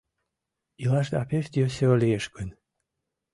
Илашда 0.83 1.21
пеш 1.29 1.45
йӧсӧ 1.57 1.85
лиеш 2.01 2.25
гын 2.35 2.49